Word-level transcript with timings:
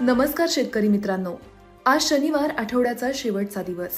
नमस्कार 0.00 0.46
शेतकरी 0.50 0.88
मित्रांनो. 0.88 1.34
आज 1.86 2.00
शनिवार 2.00 2.50
आठवड्याचा 2.50 3.10
शेवटचा 3.14 3.62
दिवस. 3.62 3.90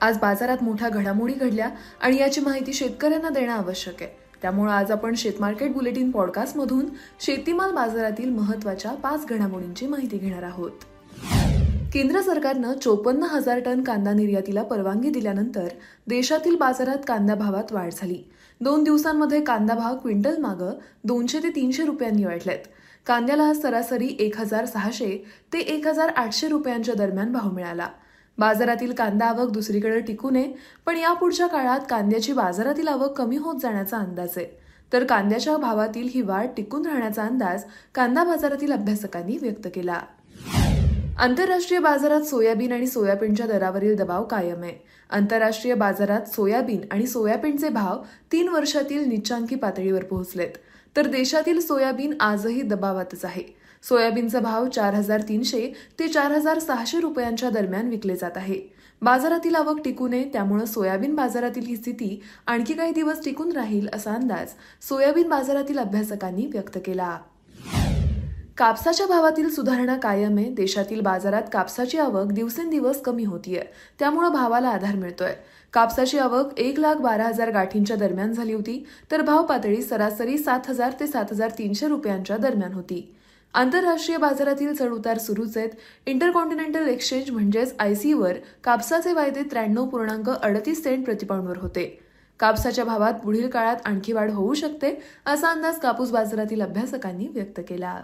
आज 0.00 0.18
बाजारात 0.18 0.62
मोठ्या 0.62 0.88
घडामोडी 0.88 1.32
घडल्या 1.32 1.70
आणि 2.00 2.16
याची 2.20 2.40
माहिती 2.40 2.72
शेतकऱ्यांना 2.72 3.28
देणं 3.28 3.52
आवश्यक 3.52 4.02
आहे. 4.02 4.10
त्यामुळे 4.42 4.72
आज 4.72 4.90
आपण 4.90 5.14
शेतमार्केट 5.14 5.72
बुलेटिन 5.72 6.10
पॉडकास्टमधून 6.10 6.86
शेतीमाल 7.20 7.72
बाजारातील 7.72 8.30
महत्त्वाच्या 8.30 8.90
पाच 8.90 9.26
घडामोडींची 9.26 9.86
माहिती 9.86 10.18
घेणार 10.18 10.42
आहोत. 10.42 10.70
केंद्र 11.92 12.20
सरकारनं 12.20 12.72
चोपन्न 12.72 13.22
हजार 13.22 13.60
टन 13.60 13.82
कांदा 13.82 14.12
निर्यातीला 14.12 14.62
परवानगी 14.62 15.10
दिल्यानंतर 15.10 15.68
देशातील 16.06 16.56
बाजारात 16.56 16.98
कांदा 17.08 17.34
भावात 17.34 17.72
वाढ 17.72 17.90
झाली. 17.96 18.22
दोन 18.60 18.84
दिवसांमध्ये 18.84 19.40
कांदा 19.40 19.74
भाव 19.74 19.96
क्विंटल 19.96 20.36
मागं 20.36 20.72
दोनशे 21.04 21.38
ते 21.38 21.50
तीनशे 21.50 21.84
रुपयांनी 21.84 22.24
वाढलेत. 22.24 22.68
कांद्याला 23.08 23.52
सरासरी 23.54 24.16
एक 24.20 24.36
हजार 24.36 24.64
सहाशे 24.64 25.24
ते 25.52 25.58
एक 25.58 25.86
हजार 25.86 26.08
आठशे 26.08 26.48
रुपयांच्या 26.48 26.94
दरम्यान 26.94 27.32
भाव 27.32 27.50
मिळाला. 27.50 27.88
बाजारातील 28.38 28.92
कांदा 28.92 29.26
आवक 29.26 29.50
दुसरीकडे 29.50 30.00
टिकू 30.00 30.30
नये 30.30 30.52
पण 30.86 30.96
यापुढच्या 30.96 31.46
काळात 31.46 31.80
कांद्याची 31.90 32.32
बाजारातील 32.32 32.88
आवक 32.88 33.16
कमी 33.18 33.36
होत 33.36 33.60
जाण्याचा 33.62 33.98
अंदाज 33.98 34.28
आहे. 34.36 34.46
तर 34.92 35.04
कांद्याच्या 35.04 35.56
भावातील 35.56 36.08
ही 36.14 36.22
वाढ 36.22 36.46
टिकून 36.56 36.86
राहण्याचा 36.86 37.22
अंदाज 37.22 37.64
कांदा 37.94 38.24
बाजारातील 38.24 38.72
अभ्यासकांनी 38.72 39.38
व्यक्त 39.42 39.68
केला. 39.74 40.00
आंतरराष्ट्रीय 41.18 41.80
बाजारात 41.80 42.20
सोयाबीन 42.20 42.72
आणि 42.72 42.86
सोयाबीनच्या 42.86 43.46
दरावरील 43.46 43.96
दबाव 43.96 44.24
कायम 44.24 44.62
आहे. 44.62 44.78
आंतरराष्ट्रीय 45.10 45.74
बाजारात 45.74 46.28
सोयाबीन 46.28 46.80
आणि 46.90 47.06
सोयाबीनचे 47.06 47.68
भाव 47.68 48.02
तीन 48.32 48.48
वर्षातील 48.48 49.08
निच्चांकी 49.08 49.54
पातळीवर 49.54 50.04
पोहोचलेत. 50.04 50.50
तर 50.96 51.06
देशातील 51.06 51.60
सोयाबीन 51.60 52.14
आजही 52.20 52.62
दबावातच 52.62 53.24
आहे. 53.24 53.42
सोयाबीनचा 53.82 54.40
भाव 54.40 54.66
चार 54.68 54.94
हजार 54.94 55.20
तीनशे 55.20 55.72
ते 55.98 56.08
चार 56.08 56.32
हजार 56.32 56.58
सहाशे 56.58 57.00
रुपयांच्या 57.00 57.50
दरम्यान 57.50 57.88
विकले 57.88 58.16
जात 58.16 58.36
आहे. 58.36 58.60
बाजारातील 59.02 59.54
आवक 59.54 59.80
टिकू 59.84 60.08
नये 60.08 60.24
त्यामुळे 60.32 60.66
सोयाबीन 60.66 61.14
बाजारातील 61.14 61.66
ही 61.66 61.76
स्थिती 61.76 62.20
आणखी 62.46 62.74
काही 62.74 62.92
दिवस 62.92 63.24
टिकून 63.24 63.52
राहील 63.52 63.88
असा 63.92 64.14
अंदाज 64.14 64.52
सोयाबीन 64.88 65.28
बाजारातील 65.28 65.78
अभ्यासकांनी 65.78 66.46
व्यक्त 66.46 66.78
केला. 66.84 67.18
कापसाच्या 68.58 69.06
भावातील 69.06 69.48
सुधारणा 69.50 69.96
कायम 69.96 70.38
आहे 70.38 70.50
देशातील 70.50 71.00
बाजारात 71.00 71.42
कापसाची 71.52 71.98
आवक 71.98 72.32
दिवसेंदिवस 72.32 73.00
कमी 73.00 73.24
होतीये. 73.24 73.62
त्यामुळे 73.98 74.28
भावाला 74.28 74.68
आधार 74.68 74.94
मिळतोय. 74.94 75.32
कापसाची 75.72 76.18
आवक 76.18 76.58
एक 76.58 76.78
लाख 76.80 76.94
बारा 76.94 77.24
हजार 77.24 77.50
गाठींच्या 77.50 77.96
दरम्यान 77.96 78.32
झाली 78.32 78.52
होती 78.52 78.84
तर 79.10 79.22
भाव 79.22 79.44
पातळी 79.46 79.82
सरासरी 79.82 80.38
सात 80.38 80.68
हजार 80.68 80.92
ते 81.00 81.06
सात 81.06 81.32
हजार 81.32 81.50
तीनशे 81.58 81.88
रुपयांच्या 81.88 82.36
दरम्यान 82.36 82.72
होती. 82.72 83.00
आंतरराष्ट्रीय 83.54 84.18
बाजारातील 84.18 84.74
चढउतार 84.74 85.18
सुरूच 85.18 85.56
आहेत. 85.56 85.70
इंटरकॉन्टिनेंटल 86.06 86.88
एक्सचेंज 86.88 87.30
म्हणजेच 87.30 87.74
आयसीवर 87.78 88.32
कापसाचे 88.64 89.12
वायदे 89.12 89.42
त्र्याण्णव 89.42 89.86
पूर्णांक 89.86 90.30
अडतीस 90.30 90.82
सेंट 90.84 91.04
प्रतिपाऊंडवर 91.04 91.58
होते. 91.58 91.86
कापसाच्या 92.40 92.84
भावात 92.84 93.14
पुढील 93.14 93.48
काळात 93.50 93.76
आणखी 93.84 94.12
वाढ 94.12 94.30
होऊ 94.30 94.54
शकते 94.54 94.94
असा 95.26 95.50
अंदाज 95.50 95.78
कापूस 95.78 96.10
बाजारातील 96.10 96.62
अभ्यासकांनी 96.62 97.26
व्यक्त 97.28 97.60
केला. 97.68 98.00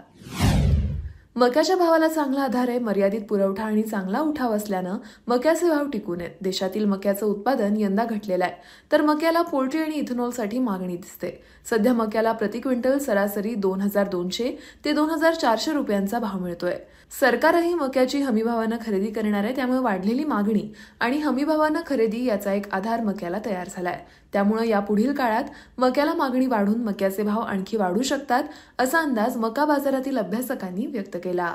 मक्याच्या 1.35 1.75
भावाला 1.75 2.07
चांगला 2.07 2.41
आधार 2.41 2.69
आहे 2.69 2.79
मर्यादित 2.79 3.21
पुरवठा 3.29 3.63
आणि 3.63 3.81
चांगला 3.81 4.19
उठाव 4.19 4.55
असल्यानं 4.55 4.97
मक्याचे 5.27 5.69
भाव 5.69 5.89
टिकून 5.93 6.21
आहेत. 6.21 6.31
देशातील 6.41 6.85
मक्याचं 6.85 7.25
उत्पादन 7.25 7.75
यंदा 7.77 8.05
घटलेलं 8.05 8.43
आहे. 8.45 8.53
तर 8.91 9.01
मक्याला 9.01 9.41
पोल्ट्री 9.41 9.81
आणि 9.81 9.95
इथेनॉलसाठी 9.95 10.59
मागणी 10.59 10.95
दिसते. 10.97 11.31
सध्या 11.69 11.93
मक्याला 11.93 12.31
प्रति 12.31 12.59
क्विंटल 12.59 12.97
सरासरी 12.97 13.53
दोन 13.55 13.81
हजार 13.81 14.07
दोनशे 14.07 14.55
ते 14.85 14.93
दोन 14.93 15.09
हजार 15.09 15.33
चारशे 15.33 15.73
रुपयांचा 15.73 16.19
भाव 16.19 16.39
मिळतोय. 16.39 16.77
सरकारही 17.21 17.73
मक्याची 17.73 18.21
हमीभावानं 18.21 18.77
खरेदी 18.85 19.07
करणार 19.07 19.43
आहे 19.43 19.55
त्यामुळे 19.55 19.79
वाढलेली 19.79 20.23
मागणी 20.23 20.63
आणि 20.99 21.17
हमीभावानं 21.17 21.81
खरेदी 21.87 22.23
याचा 22.25 22.53
एक 22.53 22.73
आधार 22.73 23.01
मक्याला 23.01 23.39
तयार 23.45 23.67
झालाय. 23.75 23.99
त्यामुळे 24.35 24.67
या 24.67 24.79
पुढील 24.79 25.13
काळात 25.13 25.43
मक्याला 25.77 26.13
मागणी 26.13 26.47
वाढून 26.47 26.81
मक्याचे 26.83 27.23
भाव 27.23 27.41
आणखी 27.41 27.77
वाढू 27.77 28.01
शकतात 28.01 28.43
असा 28.79 28.99
अंदाज 28.99 29.37
मका 29.37 29.65
बाजारातील 29.65 30.17
अभ्यासकांनी 30.17 30.85
व्यक्त 30.85 31.17
केला. 31.23 31.53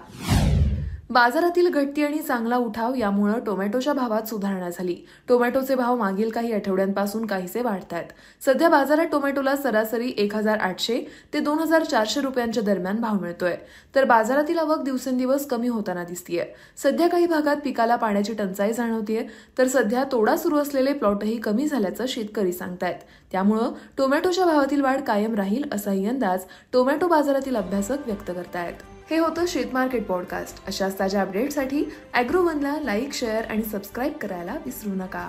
बाजारातील 1.11 1.69
घटती 1.69 2.03
आणि 2.05 2.19
चांगला 2.19 2.57
उठाव 2.57 2.95
यामुळे 2.95 3.39
टोमॅटोच्या 3.47 3.93
भावात 3.93 4.29
सुधारणा 4.29 4.69
झाली. 4.71 4.95
टोमॅटोचे 5.29 5.75
भाव 5.75 5.97
मागील 5.97 6.29
काही 6.31 6.53
आठवड्यांपासून 6.53 7.25
काहीसे 7.27 7.63
वाढत 7.63 7.93
आहेत 7.93 8.13
सध्या 8.45 8.69
बाजारात 8.69 9.07
टोमॅटोला 9.13 9.55
सरासरी 9.57 10.13
एक 10.17 10.35
हजार 10.35 10.59
आठशे 10.59 11.01
ते 11.33 11.41
दोन 11.41 11.59
हजार 11.59 11.85
चारशे 11.85 12.21
रुपयांच्या 12.21 12.63
दरम्यान 12.63 13.01
भाव 13.01 13.19
मिळतोय. 13.21 13.57
तर 13.95 14.05
बाजारातील 14.05 14.59
आवक 14.59 14.83
दिवसेंदिवस 14.83 15.47
कमी 15.47 15.69
होताना 15.69 16.05
दिसतीये. 16.05 16.45
सध्या 16.83 17.09
काही 17.09 17.27
भागात 17.27 17.57
पिकाला 17.65 17.97
पाण्याची 17.97 18.35
टंचाई 18.35 18.73
जाणवतीये. 18.73 19.27
तर 19.59 19.69
सध्या 19.69 20.05
तोडा 20.13 20.37
सुरू 20.37 20.59
असलेले 20.59 20.93
प्लॉटही 20.93 21.37
कमी 21.37 21.67
झाल्याचं 21.67 22.07
शेतकरी 22.09 22.53
सांगतायत. 22.53 23.03
त्यामुळं 23.33 23.73
टोमॅटोच्या 23.99 24.45
भावातील 24.45 24.81
वाढ 24.81 25.01
कायम 25.01 25.35
राहील 25.35 25.69
असाही 25.73 26.07
अंदाज 26.07 26.45
टोमॅटो 26.73 27.09
बाजारातील 27.09 27.57
अभ्यासक 27.57 28.07
व्यक्त 28.07 28.31
करतायत. 28.31 29.00
हे 29.11 29.19
होतं 29.19 29.47
शेतमार्केट 29.47 30.07
पॉडकास्ट 30.07 30.67
अशाच 30.67 30.99
ताज्या 30.99 31.23
अपडेटसाठी 31.23 31.85
अॅग्रोवनला 32.15 32.77
लाईक 32.83 33.13
शेअर 33.13 33.45
आणि 33.45 33.63
सबस्क्राईब 33.63 34.13
करायला 34.13 34.55
विसरू 34.67 34.95
नका. 34.95 35.29